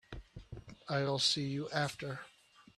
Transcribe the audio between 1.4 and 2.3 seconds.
you after.